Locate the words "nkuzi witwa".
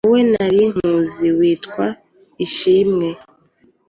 0.71-1.85